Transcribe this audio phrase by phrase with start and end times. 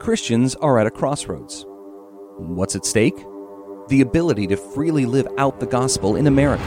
[0.00, 1.66] Christians are at a crossroads.
[2.38, 3.18] What's at stake?
[3.88, 6.64] The ability to freely live out the gospel in America.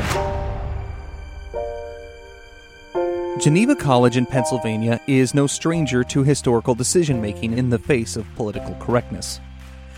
[3.41, 8.35] Geneva College in Pennsylvania is no stranger to historical decision making in the face of
[8.35, 9.39] political correctness.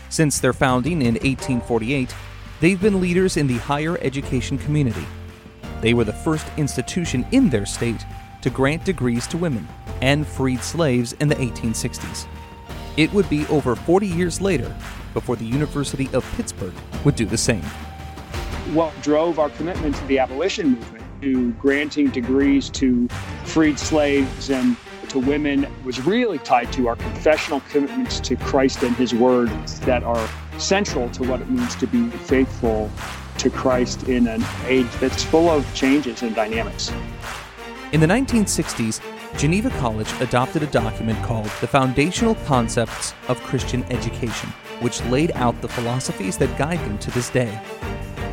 [0.08, 2.14] Since their founding in 1848,
[2.60, 5.04] they've been leaders in the higher education community.
[5.82, 8.02] They were the first institution in their state
[8.40, 9.68] to grant degrees to women
[10.00, 12.26] and freed slaves in the 1860s.
[12.96, 14.74] It would be over 40 years later
[15.12, 16.72] before the University of Pittsburgh
[17.04, 17.62] would do the same.
[18.72, 23.06] What drove our commitment to the abolition movement, to granting degrees to
[23.44, 24.76] freed slaves and
[25.08, 29.50] to women, was really tied to our confessional commitments to Christ and His Word
[29.82, 32.90] that are central to what it means to be faithful
[33.38, 36.90] to Christ in an age that's full of changes and dynamics.
[37.92, 39.00] In the 1960s,
[39.38, 44.48] Geneva College adopted a document called The Foundational Concepts of Christian Education,
[44.80, 47.60] which laid out the philosophies that guide them to this day.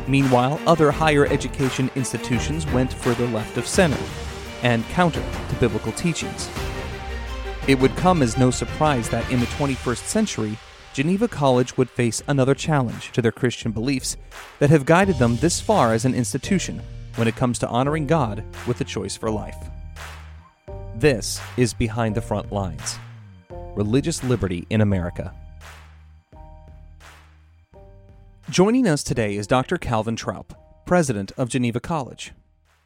[0.08, 3.98] Meanwhile, other higher education institutions went further left of center
[4.62, 6.48] and counter to biblical teachings.
[7.68, 10.56] It would come as no surprise that in the 21st century,
[10.94, 14.16] Geneva College would face another challenge to their Christian beliefs
[14.58, 16.80] that have guided them this far as an institution
[17.16, 19.56] when it comes to honoring God with a choice for life.
[20.96, 23.00] This is Behind the Front Lines
[23.50, 25.34] Religious Liberty in America.
[28.48, 29.76] Joining us today is Dr.
[29.76, 30.54] Calvin Troup,
[30.86, 32.32] president of Geneva College.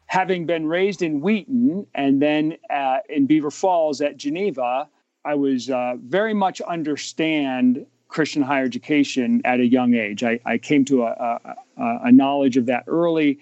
[0.07, 4.89] Having been raised in Wheaton and then uh, in Beaver Falls at Geneva,
[5.23, 10.23] I was uh, very much understand Christian higher education at a young age.
[10.23, 11.39] I, I came to a,
[11.77, 13.37] a, a knowledge of that early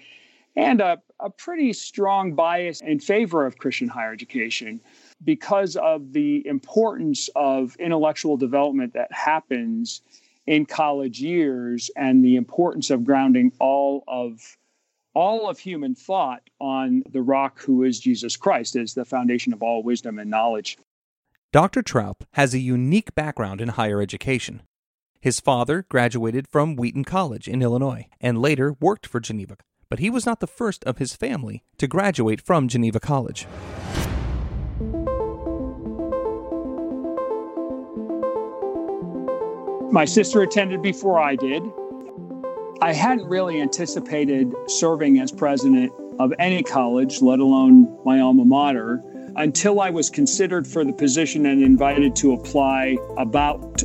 [0.56, 4.80] and a, a pretty strong bias in favor of Christian higher education
[5.24, 10.02] because of the importance of intellectual development that happens
[10.46, 14.56] in college years and the importance of grounding all of
[15.14, 19.62] all of human thought on the rock who is Jesus Christ as the foundation of
[19.62, 20.78] all wisdom and knowledge.
[21.52, 21.82] Dr.
[21.82, 24.62] Troup has a unique background in higher education.
[25.20, 29.56] His father graduated from Wheaton College in Illinois and later worked for Geneva
[29.90, 33.46] but he was not the first of his family to graduate from Geneva College.
[39.90, 41.62] My sister attended before I did.
[42.82, 49.02] I hadn't really anticipated serving as president of any college, let alone my alma mater,
[49.36, 53.82] until I was considered for the position and invited to apply about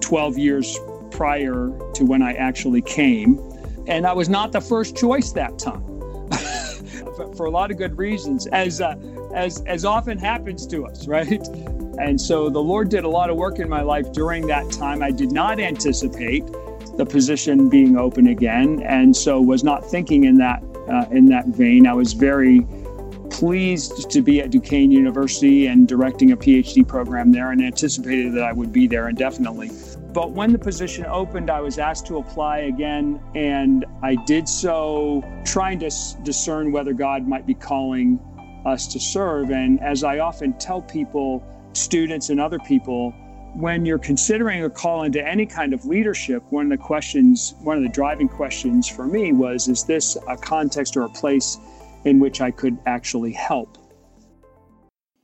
[0.00, 0.78] 12 years
[1.10, 3.36] prior to when I actually came.
[3.86, 5.84] And I was not the first choice that time
[7.36, 8.96] for a lot of good reasons, as, uh,
[9.34, 11.46] as, as often happens to us, right?
[11.98, 15.02] And so the Lord did a lot of work in my life during that time.
[15.02, 16.44] I did not anticipate
[16.96, 21.46] the position being open again, and so was not thinking in that uh, in that
[21.48, 21.86] vein.
[21.86, 22.66] I was very
[23.30, 28.44] pleased to be at Duquesne University and directing a PhD program there, and anticipated that
[28.44, 29.70] I would be there indefinitely.
[30.16, 35.22] But when the position opened, I was asked to apply again, and I did so
[35.44, 35.90] trying to
[36.22, 38.18] discern whether God might be calling
[38.64, 39.50] us to serve.
[39.50, 41.44] And as I often tell people,
[41.74, 43.10] students and other people,
[43.56, 47.76] when you're considering a call into any kind of leadership, one of the questions, one
[47.76, 51.58] of the driving questions for me was is this a context or a place
[52.06, 53.76] in which I could actually help?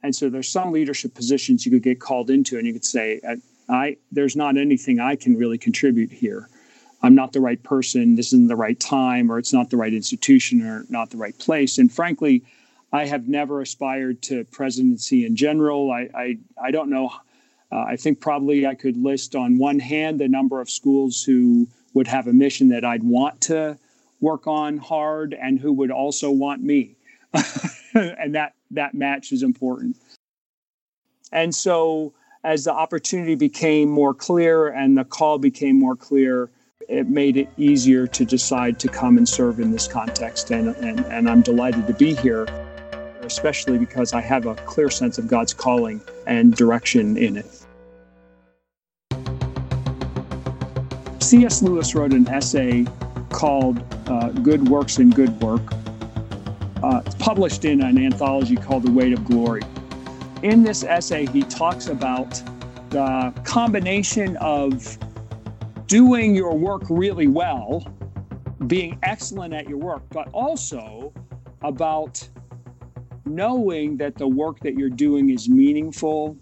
[0.02, 3.22] And so there's some leadership positions you could get called into, and you could say,
[3.26, 3.36] uh,
[3.72, 6.48] I there's not anything I can really contribute here.
[7.02, 8.14] I'm not the right person.
[8.14, 11.36] This isn't the right time, or it's not the right institution, or not the right
[11.38, 11.78] place.
[11.78, 12.44] And frankly,
[12.92, 15.90] I have never aspired to presidency in general.
[15.90, 17.12] I I, I don't know.
[17.72, 21.66] Uh, I think probably I could list on one hand the number of schools who
[21.94, 23.78] would have a mission that I'd want to
[24.20, 26.96] work on hard, and who would also want me.
[27.94, 29.96] and that that match is important.
[31.32, 32.12] And so
[32.44, 36.50] as the opportunity became more clear and the call became more clear,
[36.88, 40.50] it made it easier to decide to come and serve in this context.
[40.50, 42.44] And, and, and I'm delighted to be here,
[43.20, 47.46] especially because I have a clear sense of God's calling and direction in it.
[51.22, 51.62] C.S.
[51.62, 52.84] Lewis wrote an essay
[53.30, 55.62] called uh, Good Works and Good Work.
[56.82, 59.62] Uh, it's published in an anthology called The Weight of Glory
[60.42, 62.42] in this essay, he talks about
[62.90, 64.98] the combination of
[65.86, 67.86] doing your work really well,
[68.66, 71.12] being excellent at your work, but also
[71.62, 72.28] about
[73.24, 76.36] knowing that the work that you're doing is meaningful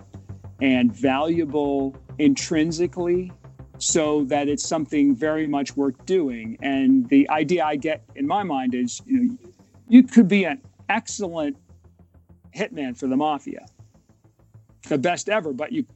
[0.62, 3.32] and valuable intrinsically
[3.78, 6.58] so that it's something very much worth doing.
[6.62, 9.36] And the idea I get in my mind is, you know,
[9.88, 11.56] you could be an excellent
[12.54, 13.66] hitman for the mafia,
[14.88, 15.86] the best ever, but you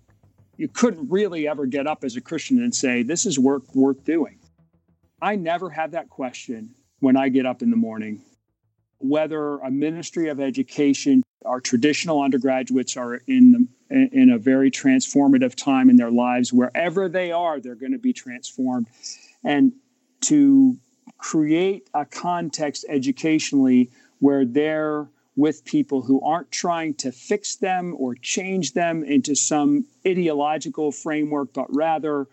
[0.57, 4.05] you couldn't really ever get up as a Christian and say, this is work worth
[4.05, 4.39] doing.
[5.21, 8.23] I never have that question when I get up in the morning.
[8.99, 15.57] Whether a ministry of education, our traditional undergraduates are in the, in a very transformative
[15.57, 16.53] time in their lives.
[16.53, 18.87] Wherever they are, they're going to be transformed.
[19.43, 19.73] And
[20.27, 20.77] to
[21.19, 23.91] create a context educationally
[24.21, 29.85] where they're with people who aren't trying to fix them or change them into some
[30.07, 32.27] ideological framework, but rather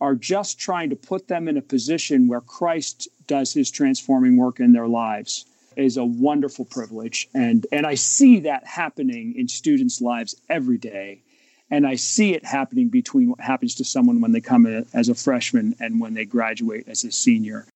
[0.00, 4.60] are just trying to put them in a position where Christ does his transforming work
[4.60, 5.44] in their lives
[5.76, 7.28] is a wonderful privilege.
[7.34, 11.22] And, and I see that happening in students' lives every day.
[11.70, 15.14] And I see it happening between what happens to someone when they come as a
[15.14, 17.66] freshman and when they graduate as a senior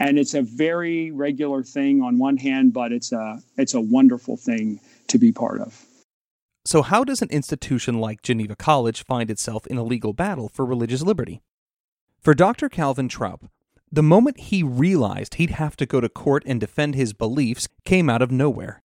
[0.00, 4.36] and it's a very regular thing on one hand, but it's a it's a wonderful
[4.36, 5.84] thing to be part of.
[6.64, 10.64] So, how does an institution like Geneva College find itself in a legal battle for
[10.64, 11.42] religious liberty?
[12.20, 12.68] For Dr.
[12.68, 13.50] Calvin Troup,
[13.92, 18.10] the moment he realized he'd have to go to court and defend his beliefs came
[18.10, 18.82] out of nowhere.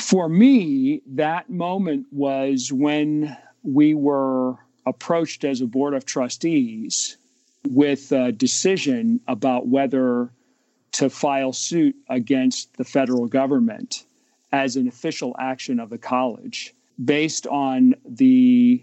[0.00, 7.16] For me, that moment was when we were approached as a board of trustees
[7.70, 10.30] with a decision about whether
[10.92, 14.04] to file suit against the federal government
[14.52, 16.74] as an official action of the college
[17.04, 18.82] based on the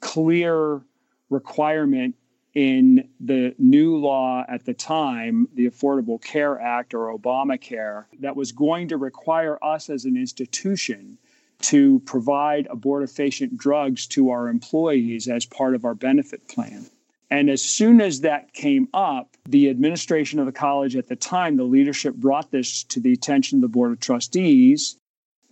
[0.00, 0.80] clear
[1.28, 2.14] requirement
[2.54, 8.50] in the new law at the time, the Affordable Care Act or Obamacare, that was
[8.52, 11.18] going to require us as an institution
[11.62, 16.86] to provide abortifacient drugs to our employees as part of our benefit plan.
[17.30, 21.56] And as soon as that came up, the administration of the college at the time,
[21.56, 24.96] the leadership brought this to the attention of the Board of Trustees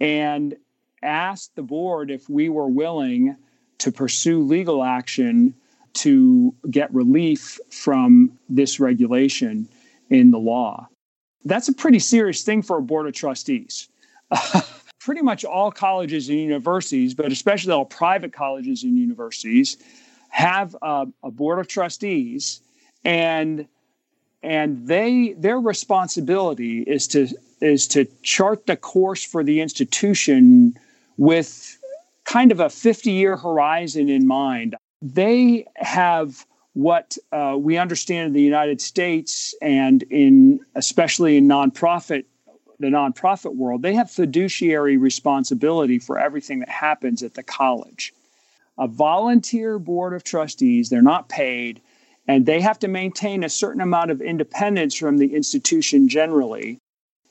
[0.00, 0.56] and
[1.02, 3.36] asked the board if we were willing
[3.78, 5.54] to pursue legal action
[5.94, 9.69] to get relief from this regulation
[10.10, 10.88] in the law.
[11.44, 13.88] That's a pretty serious thing for a Board of Trustees.
[15.00, 19.78] pretty much all colleges and universities, but especially all private colleges and universities,
[20.28, 22.60] have a, a board of trustees
[23.04, 23.66] and
[24.42, 27.28] and they their responsibility is to
[27.60, 30.78] is to chart the course for the institution
[31.16, 31.76] with
[32.25, 34.76] kind of a 50 year horizon in mind.
[35.02, 42.25] They have what uh, we understand in the united states and in especially in nonprofit
[42.78, 48.12] the nonprofit world they have fiduciary responsibility for everything that happens at the college
[48.78, 50.88] a volunteer board of trustees.
[50.88, 51.80] They're not paid,
[52.26, 56.78] and they have to maintain a certain amount of independence from the institution generally.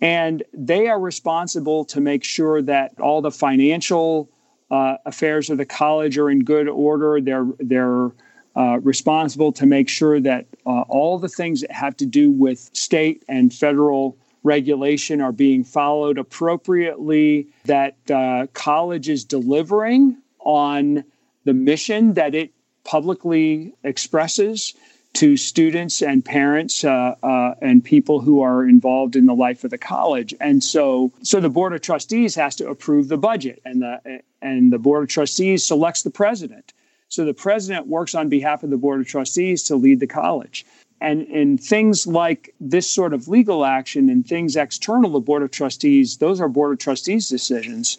[0.01, 4.29] And they are responsible to make sure that all the financial
[4.69, 7.19] uh, affairs of the college are in good order.
[7.21, 8.11] They're they're
[8.55, 12.69] uh, responsible to make sure that uh, all the things that have to do with
[12.73, 17.47] state and federal regulation are being followed appropriately.
[17.65, 21.03] That uh, college is delivering on
[21.47, 22.51] the mission that it
[22.83, 24.73] publicly expresses
[25.13, 29.71] to students and parents uh, uh, and people who are involved in the life of
[29.71, 30.33] the college.
[30.41, 34.73] And so, so the board of trustees has to approve the budget, and the and
[34.73, 36.73] the board of trustees selects the president.
[37.07, 40.65] So the president works on behalf of the board of trustees to lead the college.
[40.99, 45.43] And in things like this sort of legal action and things external to the board
[45.43, 47.97] of trustees, those are board of trustees decisions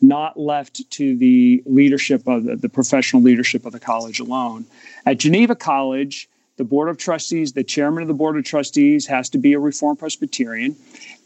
[0.00, 4.64] not left to the leadership of the, the professional leadership of the college alone.
[5.06, 6.28] At Geneva College,
[6.58, 9.58] the board of trustees, the chairman of the board of trustees has to be a
[9.58, 10.76] Reformed Presbyterian,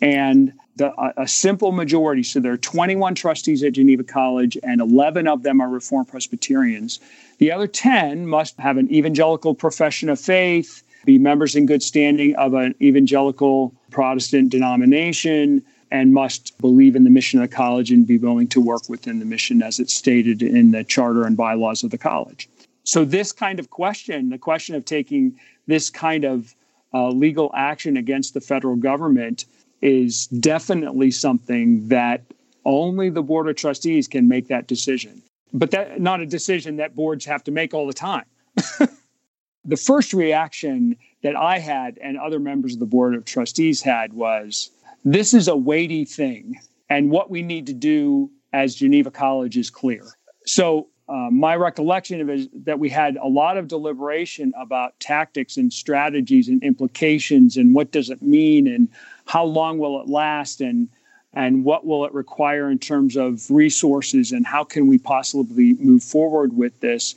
[0.00, 2.23] and the, a, a, simple majority.
[2.23, 7.00] So there are 21 trustees at Geneva College, and 11 of them are Reformed Presbyterians.
[7.38, 12.35] The other 10 must have an evangelical profession of faith, be members in good standing
[12.37, 15.62] of an evangelical Protestant denomination,
[15.93, 19.19] and must believe in the mission of the college and be willing to work within
[19.19, 22.49] the mission as it's stated in the charter and bylaws of the college.
[22.83, 26.55] So, this kind of question, the question of taking this kind of
[26.95, 29.45] uh, legal action against the federal government,
[29.83, 32.23] is definitely something that
[32.65, 35.23] only the board of trustees can make that decision.
[35.53, 38.25] But that not a decision that boards have to make all the time.
[39.65, 44.15] the first reaction that I had and other members of the board of trustees had
[44.15, 44.71] was,
[45.04, 46.59] this is a weighty thing.
[46.88, 50.04] And what we need to do as Geneva College is clear.
[50.47, 54.99] So, uh, my recollection of it is that we had a lot of deliberation about
[55.00, 58.88] tactics and strategies and implications and what does it mean and
[59.26, 60.88] how long will it last and
[61.35, 66.02] and what will it require in terms of resources and how can we possibly move
[66.02, 67.14] forward with this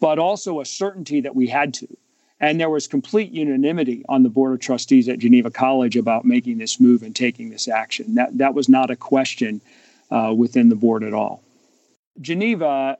[0.00, 1.88] but also a certainty that we had to
[2.40, 6.58] and there was complete unanimity on the board of trustees at geneva college about making
[6.58, 8.14] this move and taking this action.
[8.14, 9.60] That that was not a question
[10.10, 11.42] uh, within the board at all.
[12.20, 12.98] Geneva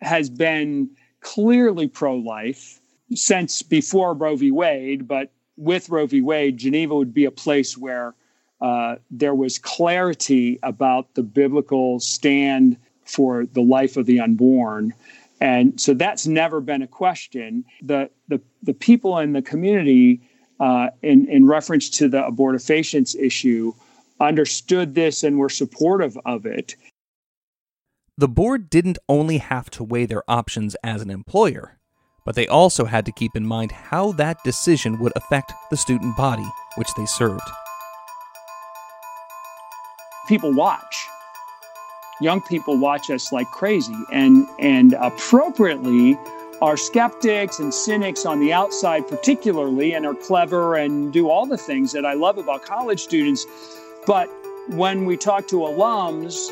[0.00, 2.80] has been clearly pro-life
[3.14, 4.50] since before roe v.
[4.50, 6.20] Wade but with roe v.
[6.20, 8.14] Wade geneva would be a place where
[8.60, 14.94] uh, there was clarity about the biblical stand for the life of the unborn.
[15.40, 17.64] And so that's never been a question.
[17.82, 20.20] The, the, the people in the community,
[20.60, 23.72] uh, in, in reference to the abortifacients issue,
[24.20, 26.76] understood this and were supportive of it.
[28.16, 31.78] The board didn't only have to weigh their options as an employer,
[32.24, 36.16] but they also had to keep in mind how that decision would affect the student
[36.16, 37.50] body which they served
[40.26, 41.08] people watch.
[42.20, 46.16] Young people watch us like crazy, and and appropriately,
[46.62, 51.58] are skeptics and cynics on the outside, particularly, and are clever and do all the
[51.58, 53.46] things that I love about college students.
[54.06, 54.30] But
[54.68, 56.50] when we talk to alums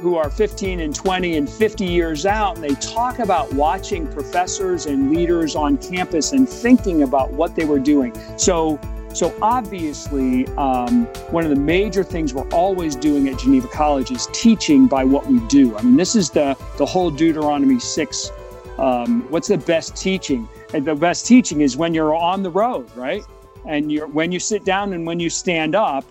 [0.00, 4.86] who are 15 and 20 and 50 years out, and they talk about watching professors
[4.86, 8.14] and leaders on campus and thinking about what they were doing.
[8.38, 8.78] So
[9.18, 14.28] so, obviously, um, one of the major things we're always doing at Geneva College is
[14.32, 15.76] teaching by what we do.
[15.76, 18.30] I mean, this is the, the whole Deuteronomy 6.
[18.78, 20.48] Um, what's the best teaching?
[20.72, 23.24] And the best teaching is when you're on the road, right?
[23.66, 26.04] And you're, when you sit down and when you stand up,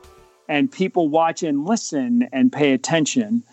[0.50, 3.44] and people watch and listen and pay attention.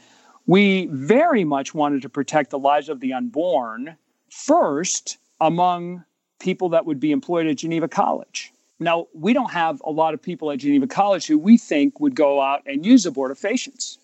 [0.47, 3.97] We very much wanted to protect the lives of the unborn
[4.31, 6.05] first among
[6.39, 8.53] people that would be employed at Geneva College.
[8.81, 12.15] Now, we don't have a lot of people at Geneva College who we think would
[12.15, 13.99] go out and use abortifacients.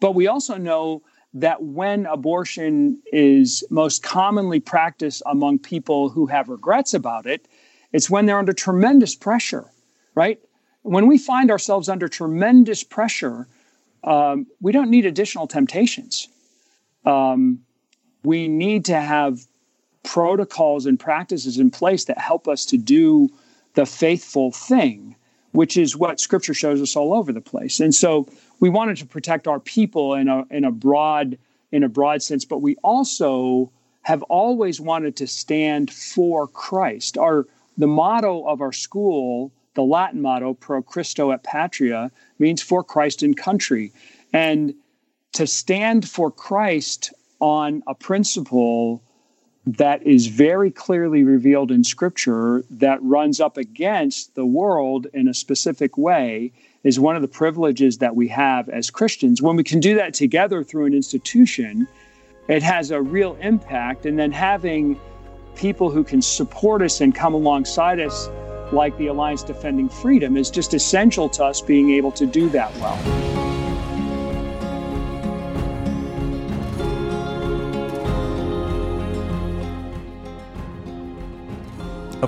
[0.00, 1.02] But we also know
[1.34, 7.46] that when abortion is most commonly practiced among people who have regrets about it,
[7.92, 9.70] it's when they're under tremendous pressure,
[10.14, 10.40] right?
[10.82, 13.46] When we find ourselves under tremendous pressure,
[14.04, 16.28] um, we don't need additional temptations.
[17.04, 17.60] Um,
[18.22, 19.40] we need to have
[20.02, 23.28] protocols and practices in place that help us to do
[23.76, 25.14] the faithful thing,
[25.52, 27.78] which is what scripture shows us all over the place.
[27.78, 28.26] And so
[28.58, 31.38] we wanted to protect our people in a in a broad
[31.70, 33.70] in a broad sense, but we also
[34.02, 37.16] have always wanted to stand for Christ.
[37.16, 42.82] Our the motto of our school, the Latin motto pro Christo et patria, means for
[42.82, 43.92] Christ and country.
[44.32, 44.74] And
[45.34, 49.02] to stand for Christ on a principle
[49.66, 55.34] that is very clearly revealed in scripture that runs up against the world in a
[55.34, 56.52] specific way
[56.84, 59.42] is one of the privileges that we have as Christians.
[59.42, 61.88] When we can do that together through an institution,
[62.48, 64.06] it has a real impact.
[64.06, 65.00] And then having
[65.56, 68.28] people who can support us and come alongside us,
[68.70, 72.72] like the Alliance Defending Freedom, is just essential to us being able to do that
[72.76, 73.35] well.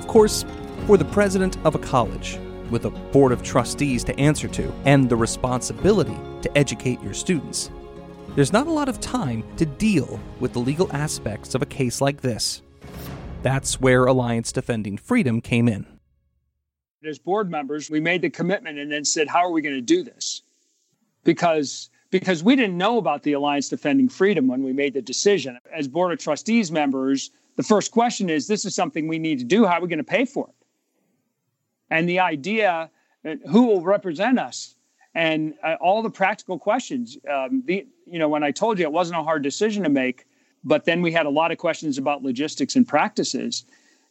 [0.09, 0.43] Course,
[0.87, 2.39] for the president of a college,
[2.71, 7.69] with a board of trustees to answer to, and the responsibility to educate your students,
[8.35, 12.01] there's not a lot of time to deal with the legal aspects of a case
[12.01, 12.63] like this.
[13.43, 15.85] That's where Alliance Defending Freedom came in.
[17.07, 19.81] As board members, we made the commitment and then said, How are we going to
[19.81, 20.41] do this?
[21.23, 25.59] Because because we didn't know about the Alliance Defending Freedom when we made the decision.
[25.71, 29.43] As Board of Trustees members, the first question is this is something we need to
[29.43, 29.65] do.
[29.65, 30.55] How are we going to pay for it?
[31.89, 32.89] And the idea
[33.25, 34.75] uh, who will represent us
[35.13, 37.17] and uh, all the practical questions.
[37.29, 40.25] Um, the, you know, when I told you it wasn't a hard decision to make,
[40.63, 43.65] but then we had a lot of questions about logistics and practices.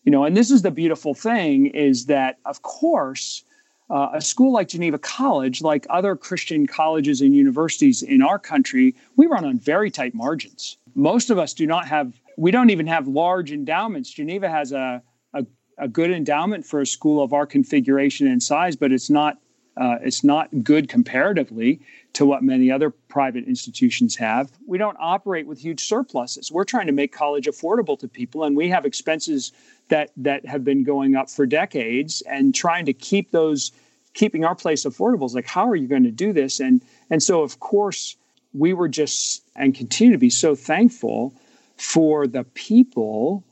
[0.04, 3.44] You know, and this is the beautiful thing is that, of course,
[3.88, 8.94] uh, a school like Geneva College, like other Christian colleges and universities in our country,
[9.16, 10.76] we run on very tight margins.
[10.94, 14.10] Most of us do not have we don't even have large endowments.
[14.10, 15.02] Geneva has a,
[15.34, 15.44] a,
[15.76, 19.38] a, good endowment for a school of our configuration and size, but it's not
[19.76, 21.80] uh, it's not good comparatively
[22.12, 24.50] to what many other private institutions have.
[24.66, 26.50] We don't operate with huge surpluses.
[26.50, 29.52] We're trying to make college affordable to people, and we have expenses
[29.88, 32.22] that that have been going up for decades.
[32.22, 33.72] And trying to keep those,
[34.14, 36.60] keeping our place affordable is like, how are you going to do this?
[36.60, 38.16] And and so, of course,
[38.52, 41.34] we were just and continue to be so thankful
[41.78, 43.44] for the people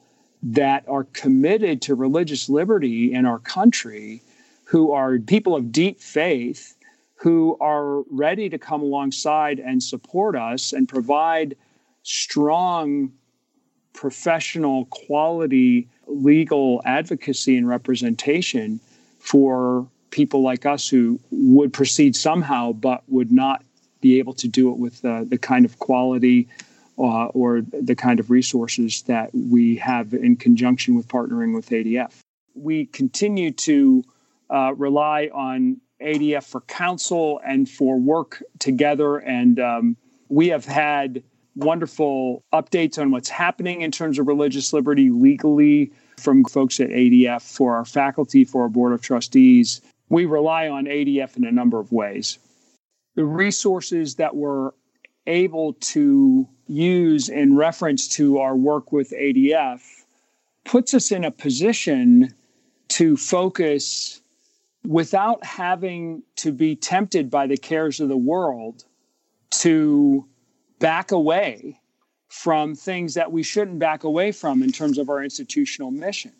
[0.42, 4.22] that are committed to religious liberty in our country,
[4.64, 6.76] who are people of deep faith,
[7.14, 11.56] who are ready to come alongside and support us and provide
[12.02, 13.12] strong
[13.92, 18.78] professional quality legal advocacy and representation
[19.18, 23.64] for people like us who would proceed somehow but would not
[24.00, 26.46] be able to do it with uh, the kind of quality
[26.98, 32.18] uh, or the kind of resources that we have in conjunction with partnering with ADF.
[32.54, 34.02] We continue to
[34.50, 39.96] uh, rely on ADF for counsel and for work together, and um,
[40.28, 41.22] we have had
[41.54, 47.42] wonderful updates on what's happening in terms of religious liberty legally from folks at ADF
[47.42, 49.80] for our faculty, for our board of trustees.
[50.08, 52.38] We rely on ADF in a number of ways.
[53.16, 54.72] The resources that we're
[55.26, 59.82] able to use in reference to our work with ADF
[60.64, 62.34] puts us in a position
[62.88, 64.20] to focus
[64.84, 68.84] without having to be tempted by the cares of the world
[69.50, 70.24] to
[70.78, 71.80] back away
[72.28, 76.32] from things that we shouldn't back away from in terms of our institutional mission.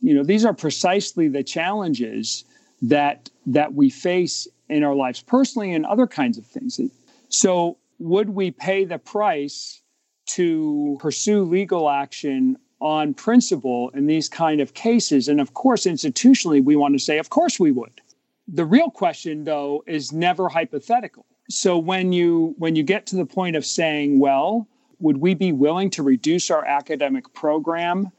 [0.00, 2.44] You know, these are precisely the challenges
[2.82, 6.80] that that we face in our lives personally and other kinds of things.
[7.28, 9.82] So would we pay the price
[10.26, 15.28] to pursue legal action on principle in these kind of cases?
[15.28, 18.00] And of course, institutionally, we want to say, of course we would.
[18.48, 21.26] The real question, though, is never hypothetical.
[21.48, 24.66] So when you when you get to the point of saying, well,
[25.00, 28.10] would we be willing to reduce our academic program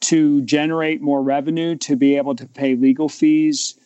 [0.00, 3.78] to generate more revenue to be able to pay legal fees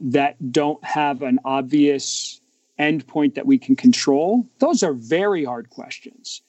[0.00, 2.40] that don't have an obvious
[2.78, 4.46] endpoint that we can control?
[4.58, 6.42] Those are very hard questions.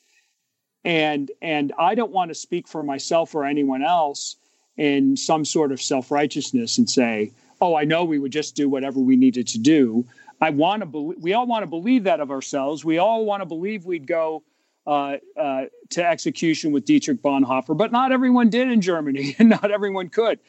[0.86, 4.38] And and I don't want to speak for myself or anyone else
[4.78, 9.00] in some sort of self-righteousness and say, "Oh, I know we would just do whatever
[9.00, 10.06] we needed to do."
[10.42, 12.86] I want to believe we all want to believe that of ourselves.
[12.86, 14.44] We all want to believe we'd go
[14.88, 19.70] uh, uh, to execution with Dietrich Bonhoeffer, but not everyone did in Germany, and not
[19.70, 20.40] everyone could.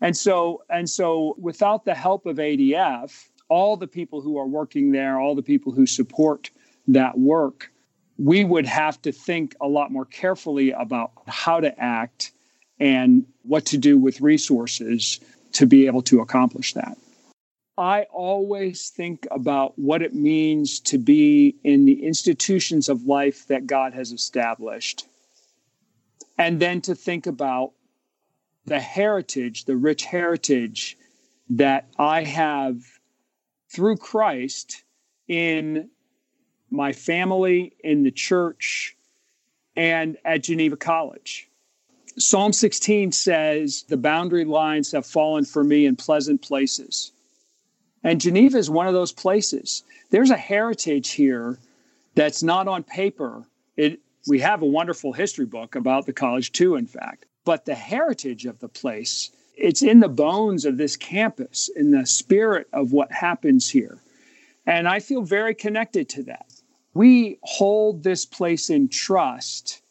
[0.00, 4.92] And so, and so, without the help of ADF, all the people who are working
[4.92, 6.50] there, all the people who support
[6.88, 7.70] that work,
[8.18, 12.32] we would have to think a lot more carefully about how to act
[12.80, 15.20] and what to do with resources
[15.52, 16.96] to be able to accomplish that.
[17.76, 23.68] I always think about what it means to be in the institutions of life that
[23.68, 25.06] God has established.
[26.36, 27.72] And then to think about
[28.66, 30.98] the heritage, the rich heritage
[31.50, 32.97] that I have
[33.78, 34.82] through Christ
[35.28, 35.88] in
[36.68, 38.96] my family, in the church,
[39.76, 41.48] and at Geneva College.
[42.16, 47.12] Psalm 16 says, The boundary lines have fallen for me in pleasant places.
[48.02, 49.84] And Geneva is one of those places.
[50.10, 51.56] There's a heritage here
[52.16, 53.44] that's not on paper.
[53.76, 57.26] It, we have a wonderful history book about the college, too, in fact.
[57.44, 62.06] But the heritage of the place it's in the bones of this campus, in the
[62.06, 63.98] spirit of what happens here.
[64.66, 66.52] And I feel very connected to that.
[66.94, 69.82] We hold this place in trust,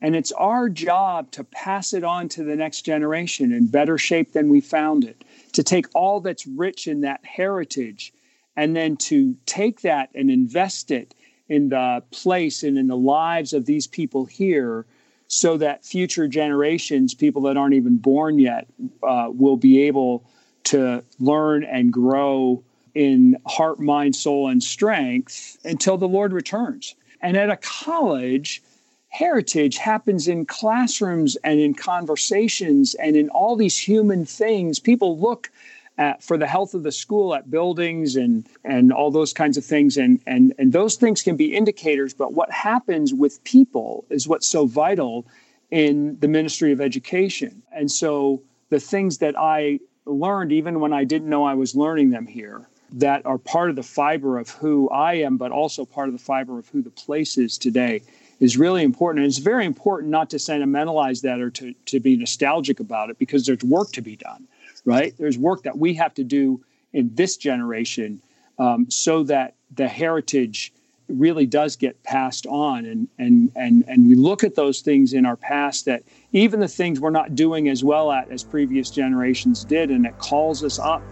[0.00, 4.32] and it's our job to pass it on to the next generation in better shape
[4.32, 8.12] than we found it, to take all that's rich in that heritage
[8.56, 11.14] and then to take that and invest it
[11.48, 14.84] in the place and in the lives of these people here
[15.28, 18.66] so that future generations, people that aren't even born yet,
[19.02, 20.24] uh, will be able
[20.64, 22.62] to learn and grow
[22.94, 26.94] in heart, mind, soul, and strength until the Lord returns.
[27.20, 28.62] And at a college,
[29.08, 34.78] heritage happens in classrooms and in conversations and in all these human things.
[34.78, 35.50] People look
[35.98, 39.64] at, for the health of the school at buildings and and all those kinds of
[39.64, 39.96] things.
[39.96, 44.46] And and and those things can be indicators but what happens with people is what's
[44.46, 45.26] so vital
[45.70, 47.62] in the ministry of education.
[47.72, 52.10] And so the things that i learned even when i didn't know i was learning
[52.10, 56.08] them here that are part of the fiber of who i am but also part
[56.08, 58.00] of the fiber of who the place is today
[58.40, 59.24] is really important.
[59.24, 63.18] And it's very important not to sentimentalize that or to, to be nostalgic about it
[63.18, 64.46] because there's work to be done
[64.88, 65.14] right?
[65.18, 68.22] There's work that we have to do in this generation
[68.58, 70.72] um, so that the heritage
[71.08, 75.24] really does get passed on and and and and we look at those things in
[75.24, 79.64] our past that even the things we're not doing as well at as previous generations
[79.64, 81.02] did and it calls us up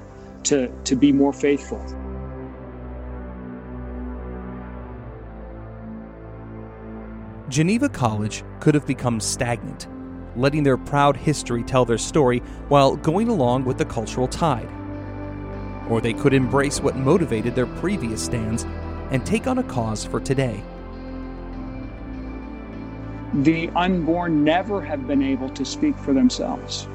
[0.43, 1.83] to to be more faithful
[7.49, 9.87] Geneva College could have become stagnant,
[10.37, 14.68] letting their proud history tell their story while going along with the cultural tide.
[15.88, 18.64] Or they could embrace what motivated their previous stands
[19.11, 20.62] and take on a cause for today.
[23.35, 26.88] The unborn never have been able to speak for themselves.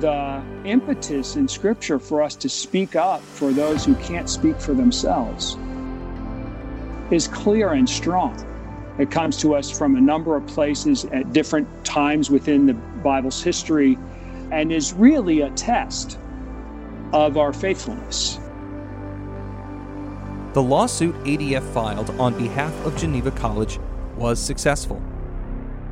[0.00, 4.74] The impetus in Scripture for us to speak up for those who can't speak for
[4.74, 5.56] themselves
[7.10, 8.36] is clear and strong.
[8.98, 13.42] It comes to us from a number of places at different times within the Bible's
[13.42, 13.98] history
[14.50, 16.18] and is really a test
[17.12, 18.38] of our faithfulness.
[20.54, 23.78] The lawsuit ADF filed on behalf of Geneva College
[24.16, 25.02] was successful.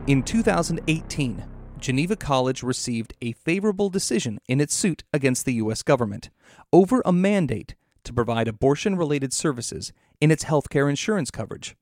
[0.06, 1.44] In 2018,
[1.78, 5.82] Geneva College received a favorable decision in its suit against the U.S.
[5.82, 6.30] government
[6.72, 11.76] over a mandate to provide abortion related services in its healthcare insurance coverage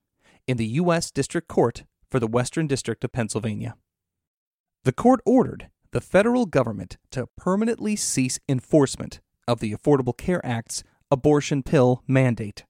[0.47, 1.11] in the U.S.
[1.11, 3.75] District Court for the Western District of Pennsylvania.
[4.83, 10.83] The court ordered the federal government to permanently cease enforcement of the Affordable Care Act's
[11.09, 12.65] abortion pill mandate.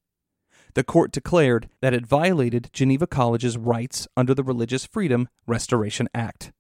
[0.76, 6.52] The court declared that it violated Geneva College's rights under the Religious Freedom Restoration Act.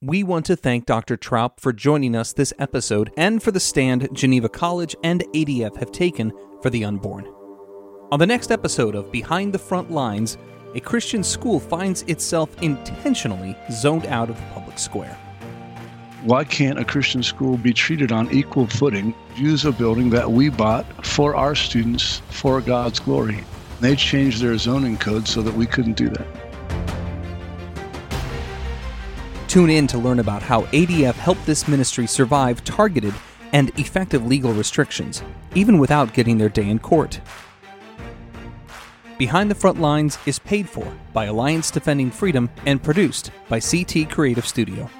[0.00, 1.16] We want to thank Dr.
[1.16, 5.90] Troup for joining us this episode and for the stand Geneva College and ADF have
[5.90, 7.33] taken for the unborn.
[8.14, 10.38] On the next episode of Behind the Front Lines,
[10.76, 15.18] a Christian school finds itself intentionally zoned out of the public square.
[16.22, 20.48] Why can't a Christian school be treated on equal footing, use a building that we
[20.48, 23.42] bought for our students for God's glory?
[23.80, 26.26] They changed their zoning code so that we couldn't do that.
[29.48, 33.14] Tune in to learn about how ADF helped this ministry survive targeted
[33.52, 35.24] and effective legal restrictions,
[35.56, 37.20] even without getting their day in court.
[39.18, 44.10] Behind the Front Lines is paid for by Alliance Defending Freedom and produced by CT
[44.10, 44.90] Creative Studio.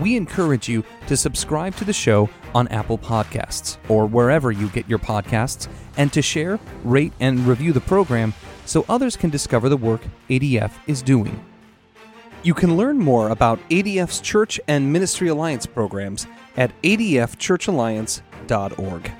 [0.00, 4.88] We encourage you to subscribe to the show on Apple Podcasts or wherever you get
[4.88, 8.34] your podcasts and to share, rate, and review the program
[8.66, 11.44] so others can discover the work ADF is doing.
[12.42, 19.12] You can learn more about ADF's Church and Ministry Alliance programs at adfchurchalliance.org.